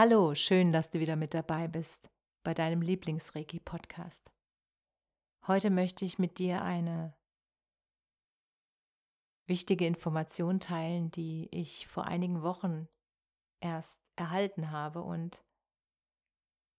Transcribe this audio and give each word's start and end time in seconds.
Hallo, 0.00 0.36
schön, 0.36 0.70
dass 0.70 0.90
du 0.90 1.00
wieder 1.00 1.16
mit 1.16 1.34
dabei 1.34 1.66
bist 1.66 2.08
bei 2.44 2.54
deinem 2.54 2.82
Lieblingsreiki-Podcast. 2.82 4.30
Heute 5.48 5.70
möchte 5.70 6.04
ich 6.04 6.20
mit 6.20 6.38
dir 6.38 6.62
eine 6.62 7.16
wichtige 9.48 9.88
Information 9.88 10.60
teilen, 10.60 11.10
die 11.10 11.48
ich 11.50 11.88
vor 11.88 12.04
einigen 12.04 12.42
Wochen 12.42 12.86
erst 13.58 14.00
erhalten 14.14 14.70
habe 14.70 15.02
und 15.02 15.42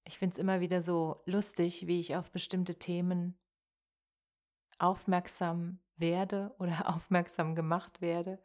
ich 0.05 0.17
finde 0.17 0.35
es 0.35 0.39
immer 0.39 0.61
wieder 0.61 0.81
so 0.81 1.21
lustig, 1.25 1.87
wie 1.87 1.99
ich 1.99 2.15
auf 2.15 2.31
bestimmte 2.31 2.75
Themen 2.75 3.37
aufmerksam 4.77 5.81
werde 5.97 6.55
oder 6.57 6.87
aufmerksam 6.95 7.53
gemacht 7.53 7.99
werde 7.99 8.41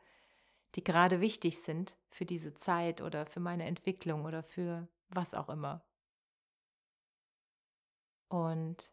die 0.75 0.85
gerade 0.85 1.21
wichtig 1.21 1.61
sind 1.61 1.97
für 2.11 2.25
diese 2.25 2.55
Zeit 2.55 3.01
oder 3.01 3.27
für 3.27 3.41
meine 3.41 3.65
Entwicklung 3.65 4.25
oder 4.25 4.43
für 4.43 4.89
was 5.09 5.35
auch 5.35 5.49
immer. 5.49 5.85
Und 8.29 8.93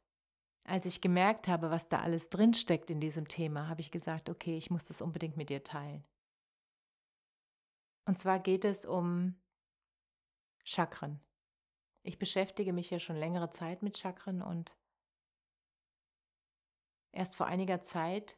als 0.63 0.85
ich 0.85 1.01
gemerkt 1.01 1.47
habe, 1.47 1.71
was 1.71 1.87
da 1.87 1.99
alles 1.99 2.29
drinsteckt 2.29 2.89
in 2.89 2.99
diesem 2.99 3.27
Thema, 3.27 3.67
habe 3.67 3.81
ich 3.81 3.91
gesagt, 3.91 4.29
okay, 4.29 4.57
ich 4.57 4.69
muss 4.69 4.85
das 4.85 5.01
unbedingt 5.01 5.37
mit 5.37 5.49
dir 5.49 5.63
teilen. 5.63 6.05
Und 8.05 8.19
zwar 8.19 8.39
geht 8.39 8.65
es 8.65 8.85
um 8.85 9.39
Chakren. 10.63 11.19
Ich 12.03 12.19
beschäftige 12.19 12.73
mich 12.73 12.89
ja 12.89 12.99
schon 12.99 13.15
längere 13.15 13.51
Zeit 13.51 13.83
mit 13.83 13.97
Chakren 13.97 14.41
und 14.41 14.75
erst 17.11 17.35
vor 17.35 17.45
einiger 17.45 17.81
Zeit 17.81 18.37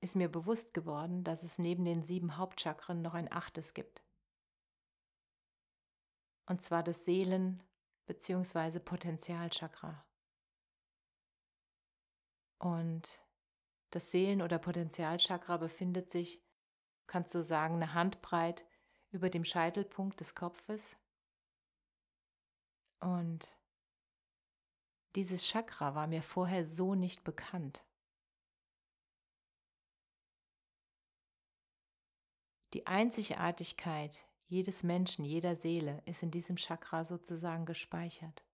ist 0.00 0.16
mir 0.16 0.30
bewusst 0.30 0.74
geworden, 0.74 1.24
dass 1.24 1.42
es 1.42 1.58
neben 1.58 1.84
den 1.84 2.02
sieben 2.02 2.36
Hauptchakren 2.36 3.02
noch 3.02 3.14
ein 3.14 3.30
achtes 3.30 3.74
gibt. 3.74 4.02
Und 6.46 6.62
zwar 6.62 6.82
das 6.82 7.04
Seelen- 7.04 7.62
bzw. 8.06 8.80
Potenzialchakra. 8.80 10.04
Und 12.58 13.22
das 13.90 14.10
Seelen- 14.10 14.42
oder 14.42 14.58
Potenzialchakra 14.58 15.58
befindet 15.58 16.10
sich, 16.10 16.42
kannst 17.06 17.34
du 17.34 17.42
sagen, 17.42 17.76
eine 17.76 17.94
Handbreit 17.94 18.66
über 19.10 19.30
dem 19.30 19.44
Scheitelpunkt 19.44 20.20
des 20.20 20.34
Kopfes. 20.34 20.96
Und 23.00 23.56
dieses 25.16 25.44
Chakra 25.44 25.94
war 25.94 26.06
mir 26.06 26.22
vorher 26.22 26.64
so 26.64 26.94
nicht 26.94 27.24
bekannt. 27.24 27.84
Die 32.72 32.86
Einzigartigkeit 32.86 34.26
jedes 34.46 34.82
Menschen, 34.82 35.24
jeder 35.24 35.54
Seele 35.56 36.02
ist 36.06 36.22
in 36.22 36.30
diesem 36.30 36.56
Chakra 36.56 37.04
sozusagen 37.04 37.66
gespeichert. 37.66 38.44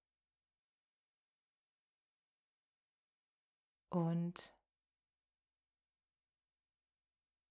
Und 3.88 4.54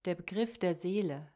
der 0.04 0.14
Begriff 0.14 0.58
der 0.58 0.76
Seele 0.76 1.32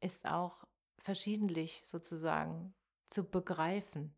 ist 0.00 0.24
auch 0.26 0.64
verschiedentlich 0.98 1.84
sozusagen 1.86 2.72
zu 3.08 3.24
begreifen. 3.24 4.14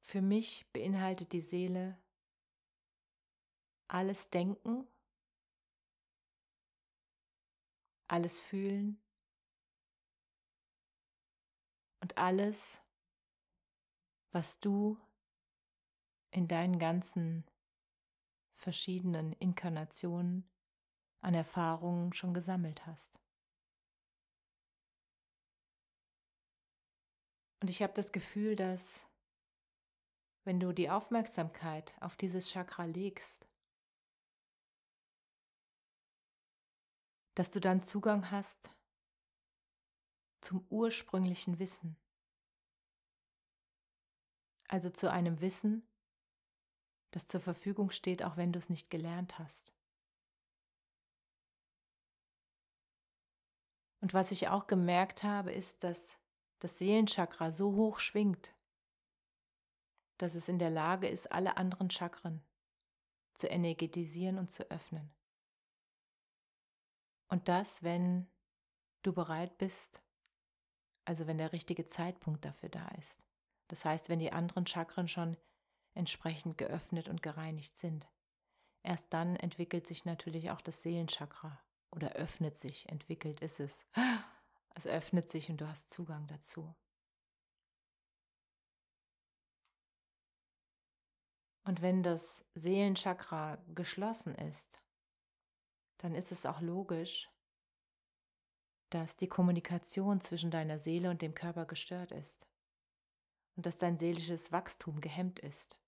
Für 0.00 0.22
mich 0.22 0.66
beinhaltet 0.72 1.32
die 1.32 1.42
Seele 1.42 2.00
alles 3.86 4.30
Denken 4.30 4.86
alles 8.10 8.40
fühlen 8.40 9.00
und 12.00 12.18
alles, 12.18 12.80
was 14.32 14.58
du 14.58 14.98
in 16.32 16.48
deinen 16.48 16.78
ganzen 16.78 17.44
verschiedenen 18.54 19.32
Inkarnationen 19.34 20.48
an 21.20 21.34
Erfahrungen 21.34 22.12
schon 22.12 22.34
gesammelt 22.34 22.86
hast. 22.86 23.18
Und 27.60 27.68
ich 27.68 27.82
habe 27.82 27.92
das 27.92 28.10
Gefühl, 28.10 28.56
dass 28.56 29.04
wenn 30.44 30.58
du 30.58 30.72
die 30.72 30.90
Aufmerksamkeit 30.90 31.94
auf 32.00 32.16
dieses 32.16 32.50
Chakra 32.50 32.84
legst, 32.86 33.49
dass 37.40 37.50
du 37.50 37.58
dann 37.58 37.82
Zugang 37.82 38.30
hast 38.30 38.68
zum 40.42 40.62
ursprünglichen 40.68 41.58
Wissen. 41.58 41.96
Also 44.68 44.90
zu 44.90 45.10
einem 45.10 45.40
Wissen, 45.40 45.88
das 47.12 47.26
zur 47.26 47.40
Verfügung 47.40 47.92
steht, 47.92 48.22
auch 48.22 48.36
wenn 48.36 48.52
du 48.52 48.58
es 48.58 48.68
nicht 48.68 48.90
gelernt 48.90 49.38
hast. 49.38 49.74
Und 54.02 54.12
was 54.12 54.32
ich 54.32 54.48
auch 54.48 54.66
gemerkt 54.66 55.22
habe, 55.22 55.50
ist, 55.50 55.82
dass 55.82 56.18
das 56.58 56.78
Seelenchakra 56.78 57.52
so 57.52 57.74
hoch 57.74 58.00
schwingt, 58.00 58.54
dass 60.18 60.34
es 60.34 60.50
in 60.50 60.58
der 60.58 60.68
Lage 60.68 61.08
ist, 61.08 61.32
alle 61.32 61.56
anderen 61.56 61.88
Chakren 61.88 62.44
zu 63.32 63.46
energetisieren 63.46 64.36
und 64.36 64.50
zu 64.50 64.70
öffnen. 64.70 65.10
Und 67.30 67.48
das, 67.48 67.82
wenn 67.82 68.26
du 69.02 69.12
bereit 69.12 69.56
bist, 69.56 70.02
also 71.04 71.26
wenn 71.26 71.38
der 71.38 71.52
richtige 71.52 71.86
Zeitpunkt 71.86 72.44
dafür 72.44 72.68
da 72.68 72.88
ist. 72.98 73.22
Das 73.68 73.84
heißt, 73.84 74.08
wenn 74.08 74.18
die 74.18 74.32
anderen 74.32 74.66
Chakren 74.66 75.08
schon 75.08 75.36
entsprechend 75.94 76.58
geöffnet 76.58 77.08
und 77.08 77.22
gereinigt 77.22 77.78
sind. 77.78 78.08
Erst 78.82 79.12
dann 79.12 79.36
entwickelt 79.36 79.86
sich 79.86 80.04
natürlich 80.04 80.50
auch 80.50 80.60
das 80.60 80.82
Seelenchakra 80.82 81.60
oder 81.92 82.12
öffnet 82.12 82.58
sich, 82.58 82.88
entwickelt 82.88 83.40
ist 83.40 83.60
es. 83.60 83.86
Es 84.74 84.86
öffnet 84.86 85.30
sich 85.30 85.50
und 85.50 85.60
du 85.60 85.68
hast 85.68 85.90
Zugang 85.90 86.28
dazu. 86.28 86.74
Und 91.64 91.82
wenn 91.82 92.02
das 92.04 92.44
Seelenchakra 92.54 93.58
geschlossen 93.74 94.34
ist, 94.36 94.80
dann 96.00 96.14
ist 96.14 96.32
es 96.32 96.46
auch 96.46 96.60
logisch, 96.60 97.30
dass 98.90 99.16
die 99.16 99.28
Kommunikation 99.28 100.20
zwischen 100.20 100.50
deiner 100.50 100.78
Seele 100.78 101.10
und 101.10 101.22
dem 101.22 101.34
Körper 101.34 101.66
gestört 101.66 102.10
ist 102.10 102.46
und 103.56 103.66
dass 103.66 103.78
dein 103.78 103.98
seelisches 103.98 104.50
Wachstum 104.50 105.00
gehemmt 105.00 105.38
ist 105.38 105.78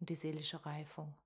und 0.00 0.10
die 0.10 0.16
seelische 0.16 0.64
Reifung. 0.66 1.16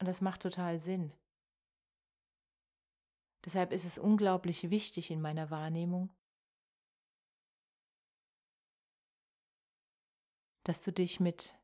Und 0.00 0.06
das 0.06 0.20
macht 0.20 0.42
total 0.42 0.78
Sinn. 0.78 1.12
Deshalb 3.44 3.72
ist 3.72 3.84
es 3.84 3.98
unglaublich 3.98 4.70
wichtig 4.70 5.10
in 5.10 5.20
meiner 5.20 5.50
Wahrnehmung, 5.50 6.10
dass 10.64 10.82
du 10.82 10.92
dich 10.92 11.20
mit 11.20 11.56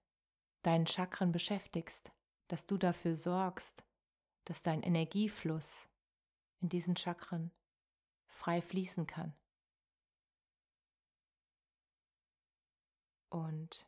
deinen 0.62 0.87
Chakren 0.87 1.32
beschäftigst, 1.32 2.12
dass 2.48 2.66
du 2.66 2.76
dafür 2.76 3.16
sorgst, 3.16 3.84
dass 4.44 4.62
dein 4.62 4.82
Energiefluss 4.82 5.86
in 6.60 6.68
diesen 6.68 6.96
Chakren 6.96 7.52
frei 8.26 8.60
fließen 8.60 9.06
kann. 9.06 9.34
Und 13.30 13.86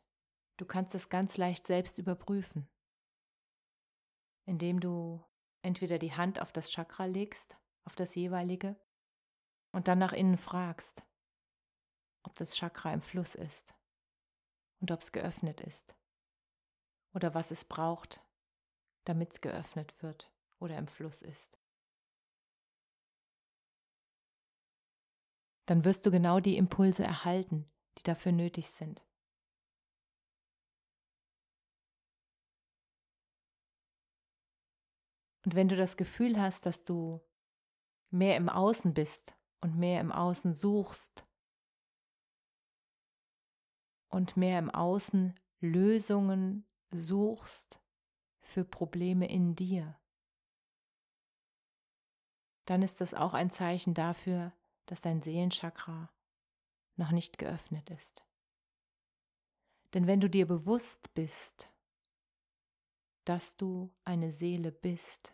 du 0.57 0.65
kannst 0.65 0.93
es 0.93 1.09
ganz 1.09 1.37
leicht 1.37 1.65
selbst 1.65 1.97
überprüfen, 1.97 2.69
indem 4.45 4.79
du 4.79 5.23
entweder 5.63 5.97
die 5.97 6.13
Hand 6.13 6.39
auf 6.39 6.51
das 6.51 6.69
Chakra 6.69 7.05
legst, 7.05 7.57
auf 7.83 7.95
das 7.95 8.13
jeweilige, 8.15 8.79
und 9.71 9.87
dann 9.87 9.99
nach 9.99 10.13
innen 10.13 10.37
fragst, 10.37 11.03
ob 12.23 12.35
das 12.35 12.55
Chakra 12.55 12.93
im 12.93 13.01
Fluss 13.01 13.35
ist 13.35 13.73
und 14.79 14.91
ob 14.91 15.01
es 15.01 15.11
geöffnet 15.11 15.61
ist 15.61 15.95
oder 17.13 17.33
was 17.33 17.51
es 17.51 17.65
braucht, 17.65 18.21
damit 19.05 19.33
es 19.33 19.41
geöffnet 19.41 20.01
wird 20.01 20.31
oder 20.59 20.77
im 20.77 20.87
Fluss 20.87 21.21
ist. 21.21 21.57
Dann 25.65 25.85
wirst 25.85 26.05
du 26.05 26.11
genau 26.11 26.39
die 26.39 26.57
Impulse 26.57 27.03
erhalten, 27.03 27.71
die 27.97 28.03
dafür 28.03 28.31
nötig 28.31 28.69
sind. 28.69 29.05
Und 35.43 35.55
wenn 35.55 35.67
du 35.67 35.75
das 35.75 35.97
Gefühl 35.97 36.39
hast, 36.39 36.65
dass 36.65 36.83
du 36.83 37.21
mehr 38.11 38.37
im 38.37 38.49
Außen 38.49 38.93
bist 38.93 39.33
und 39.61 39.77
mehr 39.77 39.99
im 40.01 40.11
Außen 40.11 40.53
suchst 40.53 41.25
und 44.09 44.37
mehr 44.37 44.59
im 44.59 44.69
Außen 44.69 45.39
Lösungen 45.61 46.67
suchst 46.91 47.80
für 48.51 48.65
Probleme 48.65 49.27
in 49.27 49.55
dir, 49.55 49.97
dann 52.65 52.81
ist 52.81 53.01
das 53.01 53.13
auch 53.13 53.33
ein 53.33 53.49
Zeichen 53.49 53.93
dafür, 53.93 54.53
dass 54.85 55.01
dein 55.01 55.21
Seelenchakra 55.21 56.11
noch 56.97 57.11
nicht 57.11 57.37
geöffnet 57.37 57.89
ist. 57.89 58.23
Denn 59.93 60.05
wenn 60.05 60.19
du 60.19 60.29
dir 60.29 60.47
bewusst 60.47 61.13
bist, 61.13 61.69
dass 63.25 63.55
du 63.55 63.93
eine 64.03 64.31
Seele 64.31 64.71
bist, 64.71 65.33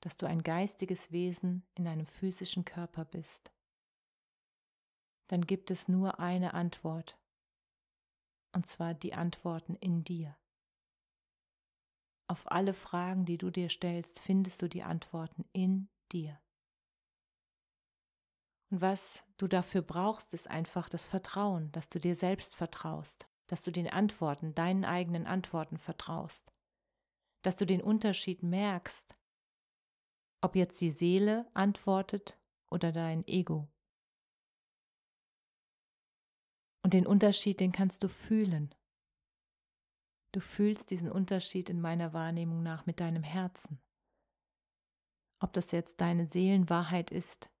dass 0.00 0.16
du 0.16 0.26
ein 0.26 0.42
geistiges 0.42 1.12
Wesen 1.12 1.66
in 1.74 1.86
einem 1.86 2.06
physischen 2.06 2.64
Körper 2.64 3.04
bist, 3.04 3.52
dann 5.28 5.46
gibt 5.46 5.70
es 5.70 5.88
nur 5.88 6.18
eine 6.18 6.54
Antwort, 6.54 7.18
und 8.52 8.66
zwar 8.66 8.94
die 8.94 9.14
Antworten 9.14 9.76
in 9.76 10.04
dir. 10.04 10.36
Auf 12.26 12.50
alle 12.50 12.72
Fragen, 12.72 13.24
die 13.24 13.38
du 13.38 13.50
dir 13.50 13.68
stellst, 13.68 14.18
findest 14.18 14.62
du 14.62 14.68
die 14.68 14.82
Antworten 14.82 15.44
in 15.52 15.88
dir. 16.10 16.40
Und 18.70 18.80
was 18.80 19.22
du 19.36 19.46
dafür 19.46 19.82
brauchst, 19.82 20.32
ist 20.32 20.48
einfach 20.48 20.88
das 20.88 21.04
Vertrauen, 21.04 21.70
dass 21.72 21.88
du 21.88 22.00
dir 22.00 22.16
selbst 22.16 22.56
vertraust, 22.56 23.28
dass 23.46 23.62
du 23.62 23.70
den 23.70 23.88
Antworten, 23.88 24.54
deinen 24.54 24.84
eigenen 24.84 25.26
Antworten 25.26 25.76
vertraust, 25.76 26.52
dass 27.42 27.56
du 27.56 27.66
den 27.66 27.82
Unterschied 27.82 28.42
merkst, 28.42 29.14
ob 30.40 30.56
jetzt 30.56 30.80
die 30.80 30.90
Seele 30.90 31.48
antwortet 31.54 32.38
oder 32.70 32.90
dein 32.90 33.26
Ego. 33.26 33.68
Und 36.82 36.94
den 36.94 37.06
Unterschied, 37.06 37.60
den 37.60 37.72
kannst 37.72 38.02
du 38.02 38.08
fühlen. 38.08 38.74
Du 40.34 40.40
fühlst 40.40 40.90
diesen 40.90 41.12
Unterschied 41.12 41.70
in 41.70 41.80
meiner 41.80 42.12
Wahrnehmung 42.12 42.64
nach 42.64 42.86
mit 42.86 42.98
deinem 42.98 43.22
Herzen. 43.22 43.80
Ob 45.38 45.52
das 45.52 45.70
jetzt 45.70 46.00
deine 46.00 46.26
Seelenwahrheit 46.26 47.12
ist 47.12 47.52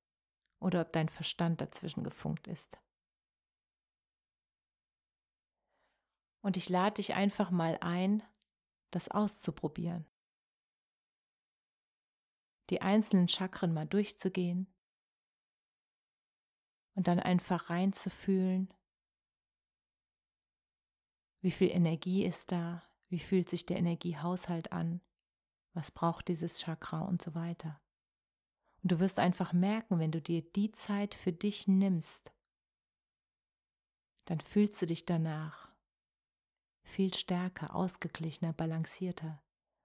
oder 0.58 0.80
ob 0.80 0.90
dein 0.90 1.08
Verstand 1.08 1.60
dazwischen 1.60 2.02
gefunkt 2.02 2.48
ist. 2.48 2.76
Und 6.42 6.56
ich 6.56 6.68
lade 6.68 6.94
dich 6.94 7.14
einfach 7.14 7.52
mal 7.52 7.78
ein, 7.80 8.24
das 8.90 9.08
auszuprobieren. 9.08 10.04
Die 12.70 12.82
einzelnen 12.82 13.28
Chakren 13.28 13.72
mal 13.72 13.86
durchzugehen 13.86 14.66
und 16.96 17.06
dann 17.06 17.20
einfach 17.20 17.70
reinzufühlen, 17.70 18.74
wie 21.44 21.50
viel 21.50 21.70
Energie 21.70 22.24
ist 22.24 22.52
da, 22.52 22.82
wie 23.10 23.18
fühlt 23.18 23.50
sich 23.50 23.66
der 23.66 23.76
Energiehaushalt 23.76 24.72
an, 24.72 25.02
was 25.74 25.90
braucht 25.90 26.28
dieses 26.28 26.58
Chakra 26.58 27.02
und 27.02 27.20
so 27.20 27.34
weiter. 27.34 27.82
Und 28.82 28.92
du 28.92 28.98
wirst 28.98 29.18
einfach 29.18 29.52
merken, 29.52 29.98
wenn 29.98 30.10
du 30.10 30.22
dir 30.22 30.40
die 30.40 30.72
Zeit 30.72 31.14
für 31.14 31.32
dich 31.32 31.68
nimmst, 31.68 32.32
dann 34.24 34.40
fühlst 34.40 34.80
du 34.80 34.86
dich 34.86 35.04
danach 35.04 35.68
viel 36.82 37.12
stärker, 37.12 37.74
ausgeglichener, 37.74 38.54
balancierter, 38.54 39.42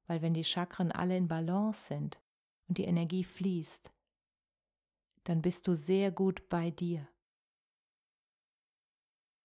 weil 0.08 0.22
wenn 0.22 0.34
die 0.34 0.46
Chakren 0.46 0.94
alle 0.94 1.18
in 1.18 1.28
Balance 1.28 1.88
sind 1.88 2.22
und 2.70 2.78
die 2.78 2.86
Energie 2.86 3.26
fließt, 3.26 3.92
dann 5.26 5.42
bist 5.42 5.68
du 5.68 5.76
sehr 5.76 6.14
gut 6.14 6.48
bei 6.48 6.72
dir. 6.72 7.06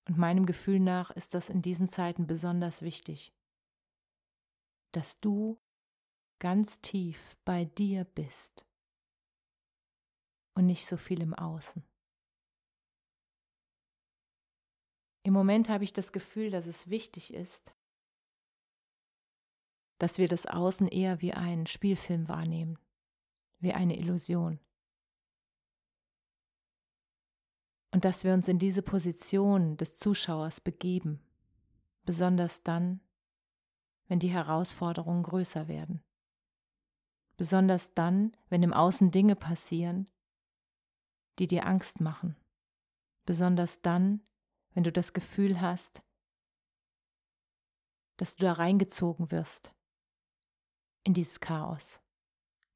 Und 0.06 0.18
meinem 0.18 0.46
Gefühl 0.46 0.80
nach 0.80 1.10
ist 1.10 1.34
das 1.34 1.48
in 1.48 1.62
diesen 1.62 1.88
Zeiten 1.88 2.26
besonders 2.26 2.82
wichtig, 2.82 3.32
dass 4.92 5.18
du 5.20 5.58
ganz 6.38 6.80
tief 6.80 7.36
bei 7.44 7.64
dir 7.64 8.04
bist 8.04 8.66
und 10.54 10.66
nicht 10.66 10.86
so 10.86 10.96
viel 10.96 11.22
im 11.22 11.34
Außen. 11.34 11.82
Im 15.26 15.32
Moment 15.32 15.70
habe 15.70 15.84
ich 15.84 15.94
das 15.94 16.12
Gefühl, 16.12 16.50
dass 16.50 16.66
es 16.66 16.90
wichtig 16.90 17.32
ist, 17.32 17.74
dass 19.98 20.18
wir 20.18 20.28
das 20.28 20.44
Außen 20.44 20.86
eher 20.86 21.22
wie 21.22 21.32
einen 21.32 21.66
Spielfilm 21.66 22.28
wahrnehmen, 22.28 22.78
wie 23.58 23.72
eine 23.72 23.96
Illusion. 23.96 24.60
Und 27.94 28.04
dass 28.04 28.24
wir 28.24 28.34
uns 28.34 28.48
in 28.48 28.58
diese 28.58 28.82
Position 28.82 29.76
des 29.76 30.00
Zuschauers 30.00 30.60
begeben, 30.60 31.20
besonders 32.04 32.64
dann, 32.64 32.98
wenn 34.08 34.18
die 34.18 34.32
Herausforderungen 34.32 35.22
größer 35.22 35.68
werden. 35.68 36.02
Besonders 37.36 37.94
dann, 37.94 38.36
wenn 38.48 38.64
im 38.64 38.72
Außen 38.72 39.12
Dinge 39.12 39.36
passieren, 39.36 40.08
die 41.38 41.46
dir 41.46 41.66
Angst 41.66 42.00
machen. 42.00 42.34
Besonders 43.26 43.80
dann, 43.80 44.26
wenn 44.72 44.82
du 44.82 44.90
das 44.90 45.12
Gefühl 45.12 45.60
hast, 45.60 46.02
dass 48.16 48.34
du 48.34 48.42
da 48.44 48.54
reingezogen 48.54 49.30
wirst 49.30 49.72
in 51.04 51.14
dieses 51.14 51.38
Chaos, 51.38 52.00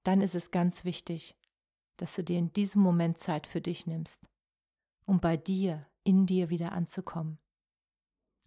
dann 0.04 0.20
ist 0.20 0.36
es 0.36 0.52
ganz 0.52 0.84
wichtig, 0.84 1.36
dass 1.96 2.14
du 2.14 2.22
dir 2.22 2.38
in 2.38 2.52
diesem 2.52 2.82
Moment 2.82 3.18
Zeit 3.18 3.48
für 3.48 3.60
dich 3.60 3.84
nimmst, 3.88 4.22
um 5.08 5.20
bei 5.20 5.38
dir, 5.38 5.86
in 6.04 6.26
dir 6.26 6.50
wieder 6.50 6.72
anzukommen. 6.72 7.38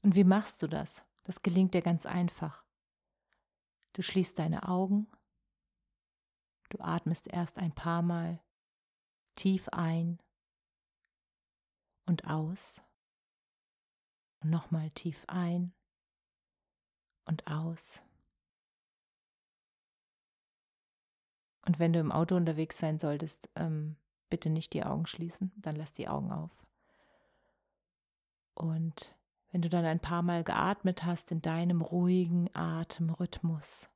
Und 0.03 0.15
wie 0.15 0.23
machst 0.23 0.61
du 0.61 0.67
das? 0.67 1.03
Das 1.23 1.41
gelingt 1.41 1.73
dir 1.73 1.81
ganz 1.81 2.05
einfach. 2.05 2.63
Du 3.93 4.03
schließt 4.03 4.37
deine 4.37 4.67
Augen, 4.69 5.07
du 6.69 6.79
atmest 6.79 7.27
erst 7.27 7.57
ein 7.57 7.73
paar 7.73 8.03
Mal 8.03 8.39
tief 9.35 9.69
ein 9.69 10.21
und 12.05 12.27
aus 12.27 12.79
und 14.41 14.51
nochmal 14.51 14.91
tief 14.91 15.25
ein 15.27 15.73
und 17.25 17.47
aus. 17.47 18.03
Und 21.65 21.79
wenn 21.79 21.91
du 21.91 21.99
im 21.99 22.11
Auto 22.11 22.35
unterwegs 22.35 22.77
sein 22.77 22.99
solltest, 22.99 23.49
ähm, 23.55 23.97
bitte 24.31 24.49
nicht 24.49 24.73
die 24.73 24.83
Augen 24.83 25.05
schließen, 25.05 25.51
dann 25.57 25.75
lass 25.75 25.93
die 25.93 26.07
Augen 26.07 26.31
auf. 26.31 26.51
Und 28.55 29.15
wenn 29.51 29.61
du 29.61 29.69
dann 29.69 29.85
ein 29.85 29.99
paar 29.99 30.23
Mal 30.23 30.43
geatmet 30.43 31.03
hast 31.03 31.31
in 31.31 31.41
deinem 31.41 31.81
ruhigen 31.81 32.49
Atemrhythmus, 32.55 33.87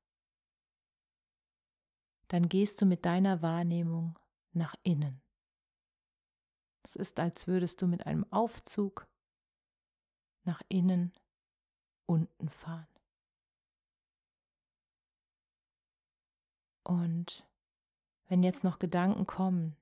dann 2.28 2.50
gehst 2.50 2.82
du 2.82 2.86
mit 2.86 3.06
deiner 3.06 3.42
Wahrnehmung 3.42 4.20
nach 4.52 4.76
innen. 4.84 5.22
Es 6.84 6.96
ist, 6.96 7.20
als 7.20 7.48
würdest 7.48 7.82
du 7.82 7.88
mit 7.88 8.06
einem 8.06 8.32
Aufzug 8.32 9.08
nach 10.44 10.62
innen 10.70 11.14
unten 12.06 12.50
fahren. 12.50 12.88
Und 16.84 17.48
wenn 18.28 18.44
jetzt 18.44 18.64
noch 18.64 18.78
Gedanken 18.78 19.26
kommen, 19.26 19.76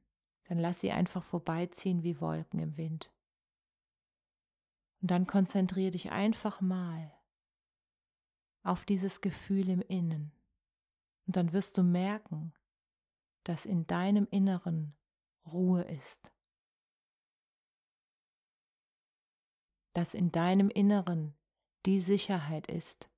dann 0.54 0.62
lass 0.62 0.82
sie 0.82 0.92
einfach 0.92 1.24
vorbeiziehen 1.24 2.04
wie 2.04 2.22
Wolken 2.22 2.60
im 2.60 2.78
Wind. 2.78 3.12
Und 5.02 5.10
dann 5.10 5.26
konzentriere 5.26 5.90
dich 5.90 6.12
einfach 6.12 6.62
mal 6.62 7.12
auf 8.62 8.86
dieses 8.86 9.22
Gefühl 9.22 9.68
im 9.70 9.82
Innen. 9.82 10.32
Und 11.26 11.38
dann 11.38 11.54
wirst 11.54 11.76
du 11.76 11.82
merken, 11.82 12.54
dass 13.44 13.66
in 13.66 13.88
deinem 13.88 14.28
Inneren 14.30 14.96
Ruhe 15.52 15.82
ist. 15.82 16.32
dass 19.96 20.16
in 20.16 20.32
deinem 20.32 20.70
Inneren 20.70 21.36
die 21.86 22.00
Sicherheit 22.00 22.66
ist, 22.66 23.12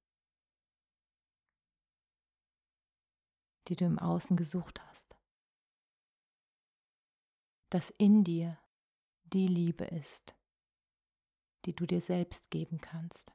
die 3.70 3.77
du 3.77 3.86
im 3.86 3.98
Außen 3.98 4.36
gesucht 4.36 4.84
hast. 4.89 5.15
Dass 7.75 7.89
in 7.89 8.24
dir 8.24 8.58
die 9.25 9.48
Liebe 9.48 9.84
ist, 9.84 10.34
die 11.65 11.75
du 11.75 11.86
dir 11.86 12.00
selbst 12.00 12.50
geben 12.50 12.79
kannst. 12.79 13.34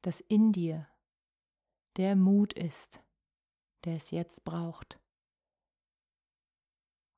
Dass 0.00 0.20
in 0.20 0.50
dir 0.50 0.88
der 1.98 2.16
Mut 2.16 2.54
ist, 2.54 3.00
der 3.84 3.96
es 3.96 4.10
jetzt 4.12 4.44
braucht, 4.44 4.98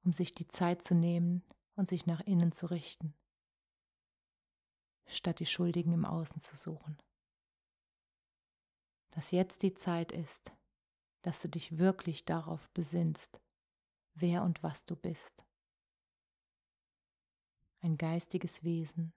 um 0.02 0.12
sich 0.12 0.32
die 0.32 0.48
Zeit 0.48 0.82
zu 0.82 0.96
nehmen 0.96 1.44
und 1.76 1.88
sich 1.88 2.06
nach 2.06 2.22
innen 2.22 2.50
zu 2.50 2.66
richten, 2.66 3.14
statt 5.06 5.38
die 5.38 5.46
Schuldigen 5.46 5.92
im 5.92 6.04
Außen 6.04 6.40
zu 6.40 6.56
suchen. 6.56 6.98
Dass 9.12 9.30
jetzt 9.30 9.62
die 9.62 9.74
Zeit 9.74 10.10
ist, 10.10 10.50
dass 11.22 11.40
du 11.40 11.48
dich 11.48 11.78
wirklich 11.78 12.24
darauf 12.24 12.68
besinnst, 12.70 13.40
wer 14.16 14.42
und 14.42 14.62
was 14.62 14.84
du 14.84 14.96
bist. 14.96 15.44
Ein 17.80 17.96
geistiges 17.96 18.64
Wesen 18.64 19.12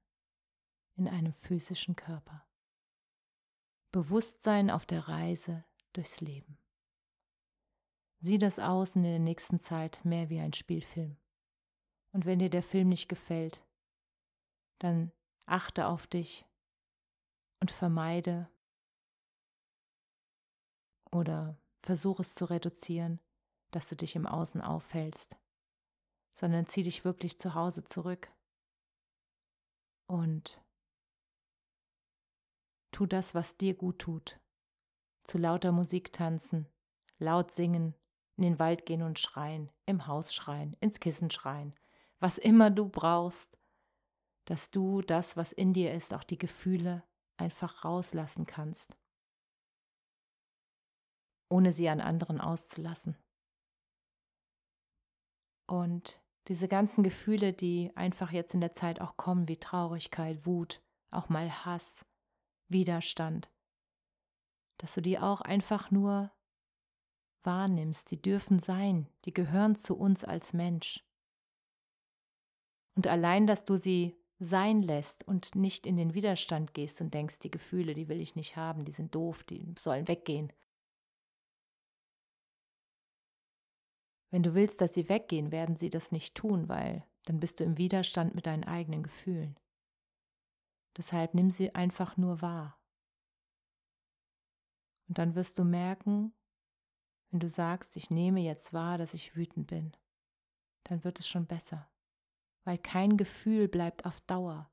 in 0.95 1.07
einem 1.07 1.33
physischen 1.33 1.95
Körper. 1.95 2.45
Bewusstsein 3.91 4.69
auf 4.69 4.85
der 4.85 5.07
Reise 5.07 5.65
durchs 5.93 6.21
Leben. 6.21 6.57
Sieh 8.19 8.37
das 8.37 8.59
Außen 8.59 9.03
in 9.03 9.11
der 9.11 9.19
nächsten 9.19 9.59
Zeit 9.59 10.03
mehr 10.03 10.29
wie 10.29 10.39
ein 10.39 10.53
Spielfilm. 10.53 11.17
Und 12.11 12.25
wenn 12.25 12.39
dir 12.39 12.49
der 12.49 12.63
Film 12.63 12.89
nicht 12.89 13.07
gefällt, 13.07 13.65
dann 14.79 15.11
achte 15.45 15.87
auf 15.87 16.05
dich 16.05 16.45
und 17.59 17.71
vermeide 17.71 18.49
oder 21.11 21.57
versuche 21.81 22.21
es 22.21 22.35
zu 22.35 22.45
reduzieren, 22.45 23.19
dass 23.71 23.88
du 23.88 23.95
dich 23.95 24.15
im 24.15 24.25
Außen 24.25 24.61
aufhältst, 24.61 25.35
sondern 26.33 26.67
zieh 26.67 26.83
dich 26.83 27.05
wirklich 27.05 27.38
zu 27.38 27.53
Hause 27.53 27.83
zurück 27.83 28.31
und 30.07 30.61
tu 32.91 33.05
das, 33.05 33.35
was 33.35 33.57
dir 33.57 33.75
gut 33.75 33.99
tut. 33.99 34.39
Zu 35.23 35.38
lauter 35.38 35.71
Musik 35.71 36.11
tanzen, 36.11 36.67
laut 37.19 37.51
singen, 37.51 37.95
in 38.38 38.43
den 38.43 38.59
Wald 38.59 38.85
gehen 38.85 39.03
und 39.03 39.19
schreien, 39.19 39.69
im 39.85 40.07
Haus 40.07 40.33
schreien, 40.33 40.75
ins 40.79 40.99
Kissen 40.99 41.29
schreien, 41.29 41.75
was 42.19 42.38
immer 42.38 42.71
du 42.71 42.89
brauchst, 42.89 43.57
dass 44.45 44.71
du 44.71 45.01
das, 45.01 45.38
was 45.38 45.51
in 45.51 45.73
dir 45.73 45.93
ist, 45.93 46.13
auch 46.13 46.23
die 46.23 46.38
Gefühle 46.38 47.03
einfach 47.38 47.85
rauslassen 47.85 48.45
kannst, 48.45 48.95
ohne 51.49 51.71
sie 51.71 51.89
an 51.89 52.01
anderen 52.01 52.41
auszulassen. 52.41 53.17
Und 55.69 56.19
diese 56.47 56.67
ganzen 56.67 57.03
Gefühle, 57.03 57.53
die 57.53 57.91
einfach 57.95 58.31
jetzt 58.31 58.55
in 58.55 58.59
der 58.59 58.73
Zeit 58.73 58.99
auch 59.01 59.17
kommen, 59.17 59.47
wie 59.47 59.57
Traurigkeit, 59.57 60.47
Wut, 60.47 60.81
auch 61.11 61.29
mal 61.29 61.63
Hass, 61.63 62.03
Widerstand, 62.69 63.51
dass 64.77 64.95
du 64.95 65.01
die 65.01 65.19
auch 65.19 65.41
einfach 65.41 65.91
nur 65.91 66.31
wahrnimmst, 67.43 68.09
die 68.09 68.19
dürfen 68.19 68.57
sein, 68.57 69.07
die 69.25 69.33
gehören 69.33 69.75
zu 69.75 69.95
uns 69.95 70.23
als 70.23 70.53
Mensch. 70.53 71.05
Und 72.95 73.05
allein, 73.05 73.45
dass 73.45 73.63
du 73.63 73.77
sie 73.77 74.17
sein 74.39 74.81
lässt 74.81 75.27
und 75.27 75.53
nicht 75.53 75.85
in 75.85 75.97
den 75.97 76.15
Widerstand 76.15 76.73
gehst 76.73 76.99
und 76.99 77.13
denkst, 77.13 77.39
die 77.39 77.51
Gefühle, 77.51 77.93
die 77.93 78.07
will 78.07 78.19
ich 78.19 78.35
nicht 78.35 78.55
haben, 78.55 78.85
die 78.85 78.91
sind 78.91 79.13
doof, 79.13 79.43
die 79.43 79.75
sollen 79.77 80.07
weggehen. 80.07 80.51
Wenn 84.31 84.43
du 84.43 84.53
willst, 84.53 84.81
dass 84.81 84.93
sie 84.93 85.09
weggehen, 85.09 85.51
werden 85.51 85.75
sie 85.75 85.89
das 85.89 86.12
nicht 86.12 86.36
tun, 86.36 86.69
weil 86.69 87.03
dann 87.25 87.39
bist 87.39 87.59
du 87.59 87.63
im 87.63 87.77
Widerstand 87.77 88.36
mit 88.36 88.45
deinen 88.45 88.63
eigenen 88.63 89.03
Gefühlen. 89.03 89.59
Deshalb 90.98 91.33
nimm 91.33 91.50
sie 91.51 91.74
einfach 91.74 92.17
nur 92.17 92.41
wahr. 92.41 92.79
Und 95.07 95.17
dann 95.17 95.36
wirst 95.36 95.57
du 95.57 95.63
merken, 95.63 96.33
wenn 97.31 97.39
du 97.39 97.48
sagst, 97.48 97.95
ich 97.95 98.09
nehme 98.09 98.41
jetzt 98.41 98.74
wahr, 98.74 98.98
dass 98.98 99.13
ich 99.13 99.36
wütend 99.36 99.67
bin, 99.67 99.95
dann 100.83 101.03
wird 101.03 101.19
es 101.19 101.27
schon 101.27 101.45
besser, 101.45 101.89
weil 102.63 102.77
kein 102.77 103.17
Gefühl 103.17 103.67
bleibt 103.67 104.05
auf 104.05 104.21
Dauer. 104.21 104.71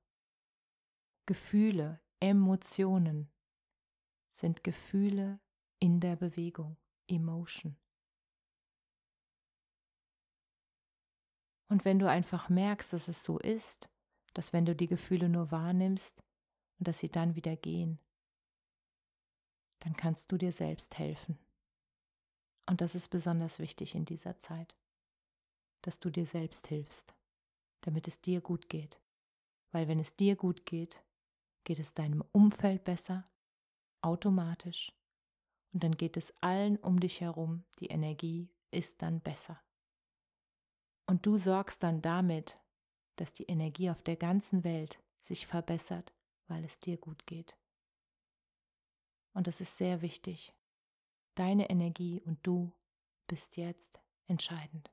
Gefühle, 1.26 2.00
Emotionen 2.20 3.30
sind 4.30 4.64
Gefühle 4.64 5.40
in 5.78 6.00
der 6.00 6.16
Bewegung, 6.16 6.76
Emotion. 7.08 7.76
Und 11.68 11.84
wenn 11.84 11.98
du 11.98 12.08
einfach 12.08 12.48
merkst, 12.48 12.92
dass 12.92 13.08
es 13.08 13.24
so 13.24 13.38
ist, 13.38 13.88
dass 14.34 14.52
wenn 14.52 14.66
du 14.66 14.76
die 14.76 14.86
Gefühle 14.86 15.28
nur 15.28 15.50
wahrnimmst 15.50 16.22
und 16.78 16.88
dass 16.88 16.98
sie 16.98 17.10
dann 17.10 17.34
wieder 17.34 17.56
gehen, 17.56 17.98
dann 19.80 19.96
kannst 19.96 20.30
du 20.32 20.36
dir 20.36 20.52
selbst 20.52 20.98
helfen. 20.98 21.38
Und 22.66 22.80
das 22.80 22.94
ist 22.94 23.08
besonders 23.08 23.58
wichtig 23.58 23.94
in 23.94 24.04
dieser 24.04 24.38
Zeit, 24.38 24.76
dass 25.82 26.00
du 26.00 26.10
dir 26.10 26.26
selbst 26.26 26.66
hilfst, 26.66 27.14
damit 27.82 28.08
es 28.08 28.20
dir 28.20 28.40
gut 28.40 28.68
geht. 28.68 29.00
Weil 29.72 29.88
wenn 29.88 30.00
es 30.00 30.16
dir 30.16 30.36
gut 30.36 30.66
geht, 30.66 31.04
geht 31.64 31.78
es 31.78 31.94
deinem 31.94 32.24
Umfeld 32.32 32.84
besser, 32.84 33.28
automatisch. 34.00 34.92
Und 35.72 35.84
dann 35.84 35.96
geht 35.96 36.16
es 36.16 36.34
allen 36.40 36.76
um 36.78 37.00
dich 37.00 37.20
herum, 37.20 37.64
die 37.80 37.88
Energie 37.88 38.48
ist 38.70 39.02
dann 39.02 39.20
besser. 39.20 39.60
Und 41.06 41.24
du 41.24 41.36
sorgst 41.36 41.82
dann 41.82 42.02
damit, 42.02 42.58
dass 43.16 43.32
die 43.32 43.44
Energie 43.44 43.90
auf 43.90 44.02
der 44.02 44.16
ganzen 44.16 44.64
Welt 44.64 45.00
sich 45.22 45.46
verbessert, 45.46 46.12
weil 46.48 46.64
es 46.64 46.78
dir 46.78 46.96
gut 46.96 47.26
geht. 47.26 47.56
Und 49.32 49.46
das 49.46 49.60
ist 49.60 49.76
sehr 49.76 50.02
wichtig, 50.02 50.52
Deine 51.36 51.68
Energie 51.68 52.22
und 52.22 52.38
du 52.46 52.72
bist 53.26 53.58
jetzt 53.58 54.00
entscheidend. 54.26 54.90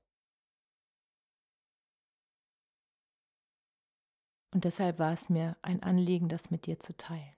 Und 4.54 4.66
deshalb 4.66 5.00
war 5.00 5.14
es 5.14 5.30
mir 5.30 5.56
ein 5.62 5.82
Anliegen, 5.82 6.28
das 6.28 6.52
mit 6.52 6.66
dir 6.66 6.80
zu 6.82 6.96
teilen. 6.98 7.36